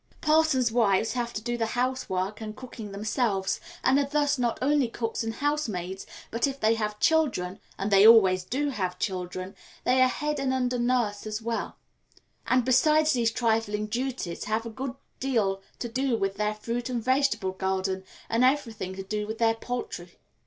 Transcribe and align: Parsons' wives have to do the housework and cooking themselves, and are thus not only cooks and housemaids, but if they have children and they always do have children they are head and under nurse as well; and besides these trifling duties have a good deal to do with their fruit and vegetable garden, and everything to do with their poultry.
Parsons' 0.19 0.71
wives 0.71 1.13
have 1.13 1.31
to 1.31 1.43
do 1.43 1.57
the 1.59 1.67
housework 1.77 2.41
and 2.41 2.55
cooking 2.55 2.91
themselves, 2.91 3.61
and 3.83 3.99
are 3.99 4.07
thus 4.09 4.39
not 4.39 4.57
only 4.59 4.87
cooks 4.87 5.23
and 5.23 5.35
housemaids, 5.35 6.07
but 6.31 6.47
if 6.47 6.59
they 6.59 6.73
have 6.73 6.99
children 6.99 7.59
and 7.77 7.91
they 7.91 8.07
always 8.07 8.43
do 8.43 8.69
have 8.71 8.97
children 8.97 9.55
they 9.83 10.01
are 10.01 10.07
head 10.07 10.39
and 10.39 10.51
under 10.55 10.79
nurse 10.79 11.27
as 11.27 11.39
well; 11.39 11.77
and 12.47 12.65
besides 12.65 13.13
these 13.13 13.29
trifling 13.29 13.85
duties 13.85 14.45
have 14.45 14.65
a 14.65 14.71
good 14.71 14.95
deal 15.19 15.61
to 15.77 15.87
do 15.87 16.17
with 16.17 16.33
their 16.37 16.55
fruit 16.55 16.89
and 16.89 17.03
vegetable 17.03 17.51
garden, 17.51 18.03
and 18.27 18.43
everything 18.43 18.95
to 18.95 19.03
do 19.03 19.27
with 19.27 19.37
their 19.37 19.53
poultry. 19.53 20.17